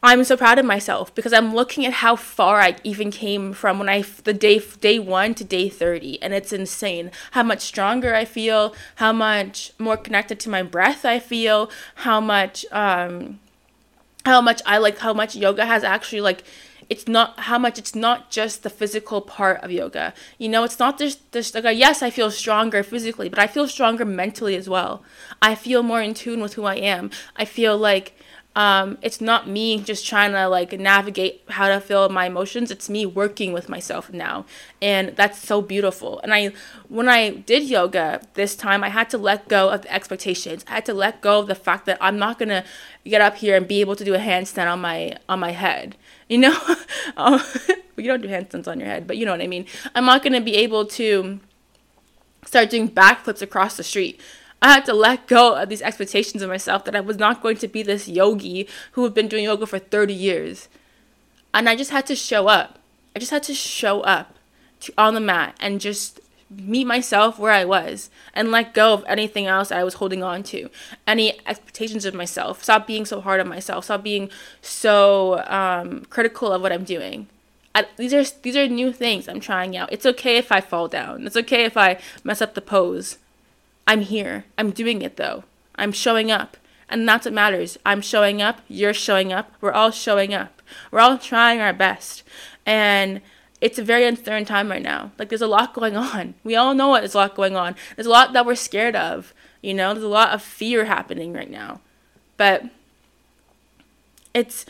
I'm 0.00 0.22
so 0.22 0.36
proud 0.36 0.60
of 0.60 0.64
myself 0.64 1.12
because 1.12 1.32
I'm 1.32 1.52
looking 1.52 1.84
at 1.84 1.94
how 1.94 2.14
far 2.14 2.60
I 2.60 2.76
even 2.84 3.10
came 3.10 3.52
from 3.52 3.80
when 3.80 3.88
I 3.88 4.02
the 4.22 4.32
day 4.32 4.60
day 4.80 5.00
1 5.00 5.34
to 5.34 5.44
day 5.44 5.68
30 5.68 6.22
and 6.22 6.32
it's 6.32 6.52
insane 6.52 7.10
how 7.32 7.42
much 7.42 7.62
stronger 7.62 8.14
I 8.14 8.24
feel, 8.24 8.74
how 8.96 9.12
much 9.12 9.72
more 9.76 9.96
connected 9.96 10.38
to 10.40 10.50
my 10.50 10.62
breath 10.62 11.04
I 11.04 11.18
feel, 11.18 11.68
how 11.96 12.20
much 12.20 12.64
um 12.70 13.40
how 14.28 14.40
much 14.40 14.60
I 14.66 14.78
like 14.78 14.98
how 14.98 15.14
much 15.14 15.34
yoga 15.34 15.64
has 15.66 15.82
actually 15.84 16.20
like 16.20 16.44
it's 16.88 17.06
not 17.06 17.40
how 17.40 17.58
much 17.58 17.78
it's 17.78 17.94
not 17.94 18.30
just 18.30 18.62
the 18.62 18.70
physical 18.70 19.20
part 19.20 19.60
of 19.62 19.70
yoga. 19.70 20.14
You 20.38 20.48
know, 20.48 20.64
it's 20.64 20.78
not 20.78 20.98
just 20.98 21.32
this 21.32 21.54
like 21.54 21.64
yes, 21.76 22.02
I 22.02 22.10
feel 22.10 22.30
stronger 22.30 22.82
physically, 22.82 23.28
but 23.28 23.38
I 23.38 23.46
feel 23.46 23.68
stronger 23.68 24.04
mentally 24.04 24.56
as 24.56 24.68
well. 24.68 25.02
I 25.42 25.54
feel 25.54 25.82
more 25.82 26.00
in 26.00 26.14
tune 26.14 26.40
with 26.40 26.54
who 26.54 26.64
I 26.64 26.76
am. 26.76 27.10
I 27.36 27.44
feel 27.44 27.76
like 27.76 28.06
um, 28.58 28.98
it's 29.02 29.20
not 29.20 29.48
me 29.48 29.78
just 29.80 30.04
trying 30.04 30.32
to 30.32 30.48
like 30.48 30.72
navigate 30.72 31.44
how 31.48 31.68
to 31.68 31.80
feel 31.80 32.08
my 32.08 32.26
emotions. 32.26 32.72
It's 32.72 32.90
me 32.90 33.06
working 33.06 33.52
with 33.52 33.68
myself 33.68 34.12
now, 34.12 34.46
and 34.82 35.14
that's 35.14 35.38
so 35.38 35.62
beautiful. 35.62 36.18
And 36.24 36.34
I, 36.34 36.50
when 36.88 37.08
I 37.08 37.30
did 37.30 37.62
yoga 37.62 38.20
this 38.34 38.56
time, 38.56 38.82
I 38.82 38.88
had 38.88 39.10
to 39.10 39.18
let 39.18 39.46
go 39.46 39.68
of 39.70 39.82
the 39.82 39.94
expectations. 39.94 40.64
I 40.66 40.74
had 40.74 40.86
to 40.86 40.92
let 40.92 41.20
go 41.20 41.38
of 41.38 41.46
the 41.46 41.54
fact 41.54 41.86
that 41.86 41.98
I'm 42.00 42.18
not 42.18 42.40
gonna 42.40 42.64
get 43.04 43.20
up 43.20 43.36
here 43.36 43.56
and 43.56 43.68
be 43.68 43.80
able 43.80 43.94
to 43.94 44.04
do 44.04 44.14
a 44.14 44.18
handstand 44.18 44.68
on 44.68 44.80
my 44.80 45.16
on 45.28 45.38
my 45.38 45.52
head. 45.52 45.96
You 46.30 46.36
know, 46.36 46.58
um, 47.16 47.40
you 47.96 48.04
don't 48.04 48.20
do 48.20 48.28
handstands 48.28 48.68
on 48.68 48.78
your 48.78 48.86
head, 48.86 49.06
but 49.06 49.16
you 49.16 49.24
know 49.24 49.32
what 49.32 49.40
I 49.40 49.46
mean. 49.46 49.64
I'm 49.94 50.04
not 50.04 50.22
gonna 50.22 50.42
be 50.42 50.56
able 50.56 50.84
to 51.00 51.40
start 52.44 52.68
doing 52.68 52.90
backflips 52.90 53.40
across 53.40 53.78
the 53.78 53.82
street. 53.82 54.20
I 54.60 54.72
had 54.74 54.84
to 54.86 54.94
let 54.94 55.28
go 55.28 55.54
of 55.54 55.68
these 55.68 55.82
expectations 55.82 56.42
of 56.42 56.48
myself 56.48 56.84
that 56.84 56.96
I 56.96 57.00
was 57.00 57.16
not 57.16 57.42
going 57.42 57.56
to 57.58 57.68
be 57.68 57.82
this 57.82 58.08
yogi 58.08 58.68
who 58.92 59.04
had 59.04 59.14
been 59.14 59.28
doing 59.28 59.44
yoga 59.44 59.66
for 59.66 59.78
30 59.78 60.12
years. 60.12 60.68
And 61.54 61.68
I 61.68 61.76
just 61.76 61.90
had 61.90 62.06
to 62.06 62.16
show 62.16 62.48
up. 62.48 62.78
I 63.14 63.20
just 63.20 63.30
had 63.30 63.44
to 63.44 63.54
show 63.54 64.00
up 64.00 64.34
to, 64.80 64.92
on 64.98 65.14
the 65.14 65.20
mat 65.20 65.56
and 65.60 65.80
just 65.80 66.20
meet 66.50 66.86
myself 66.86 67.38
where 67.38 67.52
I 67.52 67.64
was 67.64 68.10
and 68.34 68.50
let 68.50 68.74
go 68.74 68.94
of 68.94 69.04
anything 69.06 69.46
else 69.46 69.70
I 69.70 69.84
was 69.84 69.94
holding 69.94 70.22
on 70.22 70.42
to, 70.44 70.70
any 71.06 71.38
expectations 71.46 72.04
of 72.04 72.14
myself. 72.14 72.64
Stop 72.64 72.86
being 72.86 73.04
so 73.04 73.20
hard 73.20 73.40
on 73.40 73.48
myself. 73.48 73.84
Stop 73.84 74.02
being 74.02 74.30
so 74.62 75.44
um, 75.46 76.04
critical 76.06 76.52
of 76.52 76.62
what 76.62 76.72
I'm 76.72 76.84
doing. 76.84 77.28
I, 77.74 77.86
these 77.96 78.14
are 78.14 78.24
these 78.42 78.56
are 78.56 78.66
new 78.66 78.92
things 78.92 79.28
I'm 79.28 79.40
trying 79.40 79.76
out. 79.76 79.92
It's 79.92 80.06
okay 80.06 80.38
if 80.38 80.50
I 80.50 80.60
fall 80.60 80.88
down. 80.88 81.26
It's 81.26 81.36
okay 81.36 81.64
if 81.64 81.76
I 81.76 81.98
mess 82.24 82.42
up 82.42 82.54
the 82.54 82.62
pose. 82.62 83.18
I'm 83.88 84.02
here. 84.02 84.44
I'm 84.58 84.70
doing 84.70 85.00
it 85.00 85.16
though. 85.16 85.44
I'm 85.76 85.92
showing 85.92 86.30
up. 86.30 86.58
And 86.90 87.08
that's 87.08 87.24
what 87.24 87.32
matters. 87.32 87.78
I'm 87.86 88.02
showing 88.02 88.42
up. 88.42 88.60
You're 88.68 88.94
showing 88.94 89.32
up. 89.32 89.52
We're 89.62 89.72
all 89.72 89.90
showing 89.90 90.34
up. 90.34 90.62
We're 90.90 91.00
all 91.00 91.16
trying 91.16 91.60
our 91.60 91.72
best. 91.72 92.22
And 92.66 93.22
it's 93.62 93.78
a 93.78 93.82
very 93.82 94.04
uncertain 94.04 94.44
time 94.44 94.70
right 94.70 94.82
now. 94.82 95.12
Like 95.18 95.30
there's 95.30 95.42
a 95.42 95.46
lot 95.46 95.72
going 95.72 95.96
on. 96.12 96.34
We 96.44 96.54
all 96.54 96.74
know. 96.74 96.94
There's 96.94 97.14
a 97.14 97.18
lot 97.18 97.34
going 97.34 97.56
on. 97.56 97.74
There's 97.96 98.06
a 98.06 98.10
lot 98.10 98.34
that 98.34 98.44
we're 98.44 98.56
scared 98.56 98.94
of. 98.94 99.32
You 99.62 99.72
know, 99.72 99.94
there's 99.94 100.04
a 100.04 100.08
lot 100.08 100.34
of 100.34 100.42
fear 100.42 100.84
happening 100.84 101.32
right 101.32 101.50
now. 101.50 101.80
But 102.36 102.64
it's 104.34 104.66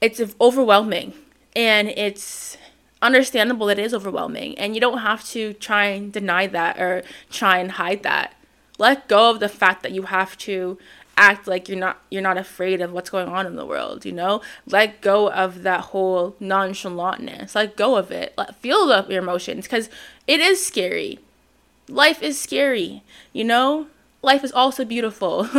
it's 0.00 0.20
overwhelming 0.40 1.12
and 1.54 1.88
it's 1.88 2.56
understandable 3.02 3.68
it 3.68 3.78
is 3.78 3.92
overwhelming 3.92 4.56
and 4.56 4.74
you 4.74 4.80
don't 4.80 4.98
have 4.98 5.24
to 5.24 5.52
try 5.54 5.86
and 5.86 6.12
deny 6.12 6.46
that 6.46 6.78
or 6.80 7.02
try 7.30 7.58
and 7.58 7.72
hide 7.72 8.02
that. 8.04 8.34
Let 8.78 9.08
go 9.08 9.30
of 9.30 9.40
the 9.40 9.48
fact 9.48 9.82
that 9.82 9.92
you 9.92 10.04
have 10.04 10.38
to 10.38 10.78
act 11.16 11.46
like 11.46 11.68
you're 11.68 11.78
not 11.78 12.02
you're 12.10 12.22
not 12.22 12.38
afraid 12.38 12.80
of 12.80 12.90
what's 12.90 13.10
going 13.10 13.28
on 13.28 13.46
in 13.46 13.56
the 13.56 13.66
world 13.66 14.06
you 14.06 14.12
know? 14.12 14.40
Let 14.66 15.00
go 15.00 15.30
of 15.30 15.62
that 15.62 15.80
whole 15.80 16.36
nonchalantness. 16.40 17.54
Let 17.54 17.76
go 17.76 17.96
of 17.96 18.10
it. 18.10 18.32
Let 18.38 18.56
feel 18.56 18.86
the, 18.86 19.04
your 19.08 19.22
emotions 19.22 19.66
because 19.66 19.90
it 20.26 20.40
is 20.40 20.64
scary. 20.64 21.18
Life 21.88 22.22
is 22.22 22.40
scary 22.40 23.02
you 23.32 23.44
know? 23.44 23.88
Life 24.22 24.44
is 24.44 24.52
also 24.52 24.84
beautiful. 24.84 25.48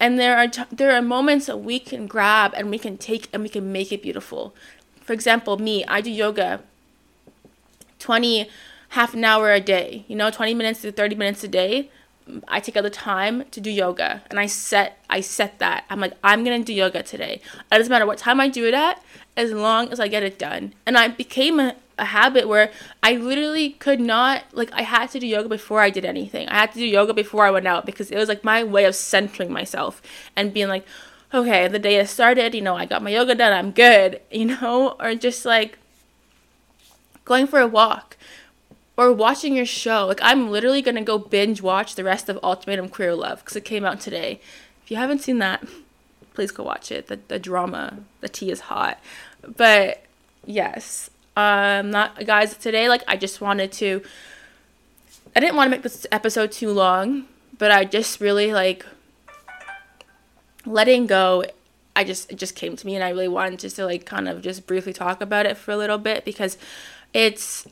And 0.00 0.18
there 0.18 0.36
are 0.38 0.46
t- 0.46 0.62
there 0.70 0.92
are 0.92 1.02
moments 1.02 1.46
that 1.46 1.58
we 1.58 1.80
can 1.80 2.06
grab 2.06 2.54
and 2.56 2.70
we 2.70 2.78
can 2.78 2.96
take 2.96 3.28
and 3.32 3.42
we 3.42 3.48
can 3.48 3.72
make 3.72 3.90
it 3.90 4.02
beautiful 4.02 4.54
for 5.08 5.14
example, 5.14 5.56
me, 5.56 5.86
I 5.86 6.02
do 6.02 6.10
yoga 6.10 6.60
20 7.98 8.46
half 8.90 9.14
an 9.14 9.24
hour 9.24 9.50
a 9.50 9.58
day, 9.58 10.04
you 10.06 10.14
know, 10.14 10.30
20 10.30 10.52
minutes 10.52 10.82
to 10.82 10.92
30 10.92 11.14
minutes 11.14 11.42
a 11.42 11.48
day. 11.48 11.90
I 12.46 12.60
take 12.60 12.76
out 12.76 12.82
the 12.82 12.90
time 12.90 13.46
to 13.52 13.58
do 13.58 13.70
yoga 13.70 14.22
and 14.28 14.38
I 14.38 14.44
set 14.44 15.02
I 15.08 15.22
set 15.22 15.60
that. 15.60 15.86
I'm 15.88 15.98
like 15.98 16.12
I'm 16.22 16.44
to 16.44 16.62
do 16.62 16.74
yoga 16.74 17.02
today. 17.02 17.40
It 17.72 17.74
doesn't 17.74 17.90
matter 17.90 18.04
what 18.04 18.18
time 18.18 18.38
I 18.38 18.48
do 18.48 18.66
it 18.66 18.74
at 18.74 19.02
as 19.34 19.50
long 19.50 19.88
as 19.88 19.98
I 19.98 20.08
get 20.08 20.24
it 20.24 20.38
done. 20.38 20.74
And 20.84 20.98
I 20.98 21.08
became 21.08 21.58
a, 21.58 21.74
a 21.96 22.04
habit 22.04 22.46
where 22.46 22.70
I 23.02 23.16
literally 23.16 23.70
could 23.70 24.00
not 24.00 24.44
like 24.52 24.70
I 24.74 24.82
had 24.82 25.06
to 25.12 25.20
do 25.20 25.26
yoga 25.26 25.48
before 25.48 25.80
I 25.80 25.88
did 25.88 26.04
anything. 26.04 26.50
I 26.50 26.56
had 26.56 26.72
to 26.72 26.80
do 26.80 26.86
yoga 26.86 27.14
before 27.14 27.46
I 27.46 27.50
went 27.50 27.66
out 27.66 27.86
because 27.86 28.10
it 28.10 28.18
was 28.18 28.28
like 28.28 28.44
my 28.44 28.62
way 28.62 28.84
of 28.84 28.94
centering 28.94 29.50
myself 29.50 30.02
and 30.36 30.52
being 30.52 30.68
like 30.68 30.84
okay, 31.32 31.68
the 31.68 31.78
day 31.78 31.94
has 31.94 32.10
started, 32.10 32.54
you 32.54 32.60
know, 32.60 32.76
I 32.76 32.86
got 32.86 33.02
my 33.02 33.10
yoga 33.10 33.34
done, 33.34 33.52
I'm 33.52 33.70
good, 33.70 34.20
you 34.30 34.46
know, 34.46 34.96
or 35.00 35.14
just 35.14 35.44
like 35.44 35.78
going 37.24 37.46
for 37.46 37.60
a 37.60 37.66
walk 37.66 38.16
or 38.96 39.12
watching 39.12 39.54
your 39.54 39.66
show. 39.66 40.06
Like, 40.06 40.20
I'm 40.22 40.50
literally 40.50 40.82
gonna 40.82 41.02
go 41.02 41.18
binge 41.18 41.62
watch 41.62 41.94
the 41.94 42.04
rest 42.04 42.28
of 42.28 42.38
Ultimatum 42.42 42.88
Queer 42.88 43.14
Love 43.14 43.40
because 43.40 43.56
it 43.56 43.64
came 43.64 43.84
out 43.84 44.00
today. 44.00 44.40
If 44.82 44.90
you 44.90 44.96
haven't 44.96 45.20
seen 45.20 45.38
that, 45.38 45.64
please 46.34 46.50
go 46.50 46.64
watch 46.64 46.90
it. 46.90 47.06
The, 47.08 47.20
the 47.28 47.38
drama, 47.38 47.98
the 48.20 48.28
tea 48.28 48.50
is 48.50 48.60
hot. 48.60 48.98
But 49.56 50.02
yes, 50.46 51.10
um, 51.36 51.90
not 51.90 52.26
guys, 52.26 52.56
today, 52.56 52.88
like, 52.88 53.02
I 53.06 53.16
just 53.16 53.40
wanted 53.40 53.70
to. 53.72 54.02
I 55.36 55.40
didn't 55.40 55.56
want 55.56 55.68
to 55.68 55.70
make 55.70 55.82
this 55.82 56.06
episode 56.10 56.50
too 56.50 56.70
long, 56.70 57.26
but 57.58 57.70
I 57.70 57.84
just 57.84 58.20
really 58.20 58.52
like 58.52 58.84
letting 60.68 61.06
go 61.06 61.44
I 61.98 62.04
just 62.04 62.30
it 62.30 62.36
just 62.36 62.54
came 62.54 62.76
to 62.76 62.86
me 62.86 62.94
and 62.94 63.02
I 63.02 63.10
really 63.10 63.26
wanted 63.26 63.58
just 63.58 63.74
to 63.76 63.84
like 63.84 64.06
kind 64.06 64.28
of 64.28 64.40
just 64.40 64.68
briefly 64.68 64.92
talk 64.92 65.20
about 65.20 65.46
it 65.46 65.56
for 65.56 65.72
a 65.72 65.76
little 65.76 65.98
bit 65.98 66.24
because 66.24 66.56
it's 67.12 67.66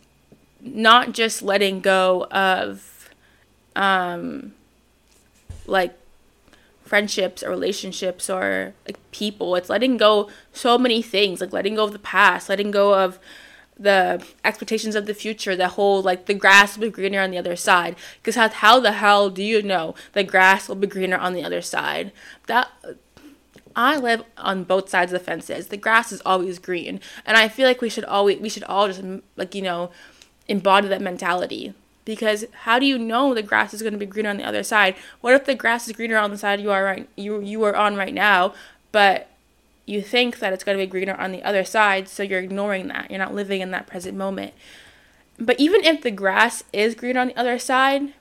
not 0.61 1.13
just 1.13 1.43
letting 1.43 1.81
go 1.81 2.27
of 2.33 3.09
um 3.77 4.53
like 5.67 5.97
friendships 6.83 7.43
or 7.45 7.51
relationships 7.51 8.29
or 8.29 8.75
like 8.87 8.99
people. 9.13 9.55
It's 9.55 9.69
letting 9.69 9.97
go 9.97 10.29
so 10.53 10.77
many 10.77 11.03
things 11.03 11.41
like 11.41 11.53
letting 11.53 11.77
go 11.77 11.85
of 11.85 11.93
the 11.93 11.99
past 12.01 12.49
letting 12.49 12.73
go 12.73 12.95
of 12.95 13.21
the 13.79 14.25
expectations 14.45 14.95
of 14.95 15.07
the 15.07 15.15
future, 15.15 15.55
the 15.55 15.69
whole 15.69 16.03
like 16.03 16.27
the 16.27 16.35
grass 16.35 16.77
will 16.77 16.87
be 16.87 16.91
greener 16.91 17.21
on 17.21 17.31
the 17.31 17.39
other 17.39 17.57
side. 17.57 17.97
Because 18.19 18.35
how, 18.35 18.49
how 18.49 18.81
the 18.81 18.93
hell 18.93 19.31
do 19.31 19.43
you 19.43 19.63
know 19.63 19.95
the 20.13 20.25
grass 20.25 20.69
will 20.69 20.77
be 20.77 20.87
greener 20.87 21.19
on 21.19 21.35
the 21.35 21.45
other 21.45 21.61
side? 21.61 22.13
That 22.47 22.71
I 23.75 23.99
live 23.99 24.25
on 24.39 24.65
both 24.65 24.89
sides 24.89 25.13
of 25.13 25.19
the 25.19 25.25
fences. 25.25 25.67
The 25.69 25.77
grass 25.77 26.11
is 26.11 26.23
always 26.25 26.59
green, 26.59 27.01
and 27.27 27.37
I 27.37 27.49
feel 27.49 27.67
like 27.67 27.83
we 27.83 27.91
should 27.91 28.05
always 28.05 28.41
we 28.41 28.49
should 28.49 28.65
all 28.65 28.89
just 28.89 29.03
like 29.37 29.55
you 29.55 29.63
know 29.63 29.91
embody 30.49 30.89
that 30.89 31.03
mentality. 31.03 31.75
Because 32.07 32.45
how 32.63 32.79
do 32.79 32.87
you 32.87 32.99
know 32.99 33.35
the 33.35 33.43
grass 33.43 33.75
is 33.75 33.83
going 33.83 33.93
to 33.93 33.99
be 33.99 34.07
greener 34.07 34.31
on 34.31 34.37
the 34.37 34.45
other 34.45 34.63
side? 34.63 34.95
What 35.21 35.35
if 35.35 35.45
the 35.45 35.57
grass 35.57 35.89
is 35.89 35.93
greener 35.93 36.17
on 36.17 36.31
the 36.31 36.39
side 36.39 36.61
you 36.61 36.71
are 36.71 36.85
right 36.85 37.09
you 37.17 37.41
you 37.41 37.63
are 37.65 37.77
on 37.77 37.97
right 37.97 38.15
now, 38.15 38.55
but 38.93 39.29
you 39.87 40.03
think 40.03 40.41
that 40.41 40.53
it's 40.53 40.65
going 40.65 40.77
to 40.77 40.85
be 40.85 40.91
greener 40.91 41.15
on 41.15 41.33
the 41.33 41.43
other 41.45 41.65
side, 41.65 42.09
so 42.09 42.23
you're 42.23 42.41
ignoring 42.41 42.89
that. 42.89 43.11
You're 43.11 43.21
not 43.21 43.35
living 43.35 43.61
in 43.61 43.71
that 43.71 43.87
present 43.87 44.17
moment. 44.17 44.53
But 45.39 45.61
even 45.61 45.85
if 45.85 46.03
the 46.03 46.11
grass 46.11 46.65
is 46.73 46.95
greener 46.95 47.21
on 47.21 47.29
the 47.29 47.39
other 47.39 47.59
side, 47.59 48.13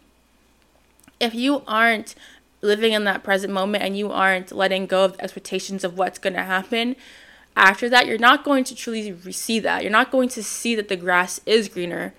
if 1.19 1.34
you 1.34 1.63
aren't 1.67 2.13
living 2.62 2.93
in 2.93 3.03
that 3.05 3.24
present 3.24 3.51
moment 3.51 3.84
and 3.84 3.98
you 3.98 4.12
aren't 4.12 4.51
letting 4.51 4.86
go 4.86 5.05
of 5.05 5.17
the 5.17 5.24
expectations 5.24 5.84
of 5.84 5.98
what's 5.98 6.19
going 6.19 6.34
to 6.34 6.43
happen 6.43 6.95
after 7.55 7.89
that, 7.89 8.05
you're 8.05 8.17
not 8.17 8.43
going 8.43 8.63
to 8.65 8.75
truly 8.75 9.17
see 9.31 9.60
that. 9.60 9.81
You're 9.81 9.91
not 9.91 10.12
going 10.12 10.29
to 10.29 10.43
see 10.43 10.75
that 10.75 10.89
the 10.89 10.98
grass 10.98 11.39
is 11.45 11.69
greener 11.69 12.13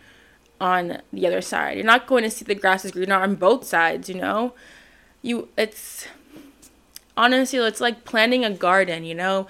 on 0.60 1.02
the 1.12 1.26
other 1.26 1.42
side. 1.42 1.76
You're 1.76 1.86
not 1.86 2.06
going 2.06 2.24
to 2.24 2.30
see 2.30 2.44
the 2.44 2.54
grass 2.54 2.84
is 2.84 2.92
greener 2.92 3.16
on 3.16 3.34
both 3.34 3.64
sides, 3.64 4.08
you 4.08 4.14
know? 4.14 4.54
You 5.22 5.48
it's 5.58 6.06
honestly 7.16 7.58
it's 7.58 7.80
like 7.80 8.04
planting 8.04 8.44
a 8.44 8.50
garden 8.50 9.04
you 9.04 9.14
know? 9.14 9.46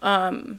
Um, 0.00 0.58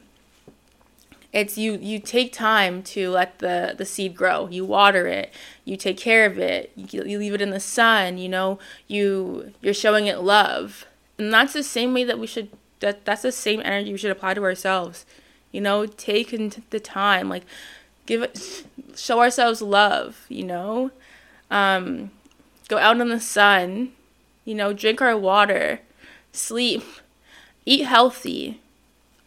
it's 1.34 1.58
you 1.58 1.80
you 1.82 2.00
take 2.00 2.32
time 2.32 2.84
to 2.84 3.10
let 3.10 3.40
the 3.40 3.74
the 3.76 3.86
seed 3.86 4.16
grow. 4.16 4.48
You 4.48 4.64
water 4.66 5.08
it. 5.08 5.34
You 5.66 5.76
take 5.76 5.98
care 5.98 6.28
of 6.28 6.38
it. 6.38 6.72
You, 6.76 7.04
you 7.06 7.18
leave 7.18 7.34
it 7.34 7.42
in 7.42 7.50
the 7.50 7.60
sun 7.60 8.20
you 8.20 8.30
know? 8.30 8.60
You 8.88 9.54
you're 9.62 9.74
showing 9.74 10.06
it 10.08 10.20
love. 10.20 10.86
And 11.18 11.34
that's 11.34 11.54
the 11.54 11.64
same 11.64 11.94
way 11.94 12.04
that 12.04 12.20
we 12.20 12.28
should 12.28 12.50
that 12.80 13.04
that's 13.04 13.24
the 13.24 13.32
same 13.32 13.62
energy 13.62 13.92
we 13.92 13.98
should 13.98 14.12
apply 14.12 14.36
to 14.36 14.44
ourselves. 14.44 15.06
You 15.52 15.62
know 15.62 15.88
take 15.88 16.70
the 16.70 16.80
time 16.80 17.30
like 17.30 17.44
give 18.06 18.22
it 18.22 18.66
show 18.96 19.20
ourselves 19.20 19.62
love 19.62 20.26
you 20.30 20.44
know? 20.44 20.92
Um, 21.50 22.12
go 22.68 22.78
out 22.78 23.00
in 23.00 23.10
the 23.10 23.20
sun 23.20 23.92
you 24.46 24.54
know 24.54 24.72
drink 24.72 25.02
our 25.02 25.18
water 25.18 25.80
sleep, 26.34 26.84
eat 27.66 27.86
healthy, 27.86 28.60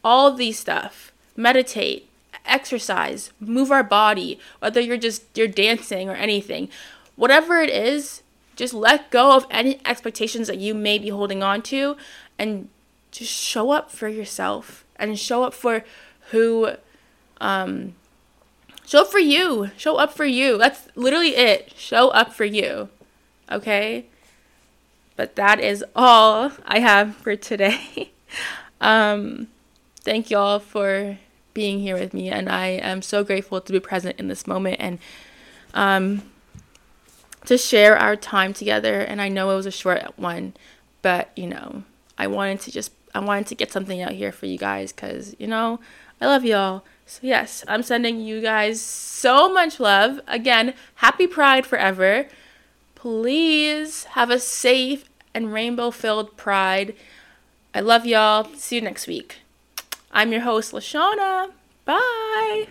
all 0.04 0.32
these 0.32 0.58
stuff. 0.58 1.12
Meditate, 1.34 2.08
exercise, 2.44 3.32
move 3.40 3.70
our 3.70 3.82
body, 3.82 4.38
whether 4.58 4.80
you're 4.80 4.96
just 4.96 5.22
you're 5.34 5.48
dancing 5.48 6.08
or 6.08 6.14
anything. 6.14 6.68
Whatever 7.14 7.60
it 7.60 7.70
is, 7.70 8.22
just 8.56 8.74
let 8.74 9.10
go 9.10 9.36
of 9.36 9.46
any 9.50 9.80
expectations 9.84 10.48
that 10.48 10.58
you 10.58 10.74
may 10.74 10.98
be 10.98 11.08
holding 11.08 11.42
on 11.42 11.62
to 11.62 11.96
and 12.38 12.68
just 13.10 13.32
show 13.32 13.70
up 13.70 13.90
for 13.90 14.08
yourself 14.08 14.84
and 14.96 15.18
show 15.18 15.42
up 15.44 15.54
for 15.54 15.84
who 16.30 16.72
um 17.40 17.94
show 18.86 19.02
up 19.02 19.10
for 19.10 19.18
you. 19.18 19.70
Show 19.76 19.96
up 19.96 20.12
for 20.12 20.24
you. 20.24 20.58
That's 20.58 20.88
literally 20.94 21.36
it. 21.36 21.72
Show 21.76 22.08
up 22.08 22.32
for 22.32 22.44
you. 22.44 22.88
Okay? 23.50 24.06
But 25.16 25.36
that 25.36 25.60
is 25.60 25.84
all 25.94 26.52
I 26.64 26.80
have 26.80 27.16
for 27.16 27.36
today. 27.36 28.12
um 28.80 29.48
thank 30.00 30.30
y'all 30.30 30.58
for 30.58 31.18
being 31.54 31.80
here 31.80 31.98
with 31.98 32.12
me 32.12 32.28
and 32.28 32.48
I 32.48 32.66
am 32.66 33.00
so 33.00 33.24
grateful 33.24 33.60
to 33.60 33.72
be 33.72 33.80
present 33.80 34.18
in 34.20 34.28
this 34.28 34.46
moment 34.46 34.76
and 34.78 34.98
um 35.72 36.22
to 37.46 37.56
share 37.56 37.96
our 37.96 38.16
time 38.16 38.52
together. 38.52 39.00
And 39.00 39.22
I 39.22 39.28
know 39.28 39.50
it 39.50 39.56
was 39.56 39.66
a 39.66 39.70
short 39.70 40.18
one, 40.18 40.54
but 41.00 41.30
you 41.36 41.46
know, 41.46 41.84
I 42.18 42.26
wanted 42.26 42.60
to 42.62 42.72
just 42.72 42.92
I 43.14 43.20
wanted 43.20 43.46
to 43.46 43.54
get 43.54 43.72
something 43.72 44.02
out 44.02 44.12
here 44.12 44.32
for 44.32 44.46
you 44.46 44.58
guys 44.58 44.92
because 44.92 45.34
you 45.38 45.46
know 45.46 45.80
I 46.20 46.26
love 46.26 46.44
y'all. 46.44 46.84
So 47.06 47.20
yes, 47.22 47.64
I'm 47.68 47.82
sending 47.82 48.20
you 48.20 48.40
guys 48.40 48.80
so 48.80 49.52
much 49.52 49.78
love. 49.78 50.20
Again, 50.26 50.74
happy 50.96 51.26
Pride 51.26 51.64
forever. 51.64 52.26
Please 52.96 54.04
have 54.04 54.30
a 54.30 54.40
safe 54.40 55.08
and 55.32 55.52
rainbow 55.52 55.92
filled 55.92 56.36
pride. 56.36 56.96
I 57.72 57.80
love 57.80 58.04
y'all. 58.04 58.52
See 58.56 58.76
you 58.76 58.82
next 58.82 59.06
week. 59.06 59.42
I'm 60.10 60.32
your 60.32 60.40
host, 60.40 60.72
Lashona. 60.72 61.52
Bye. 61.84 62.68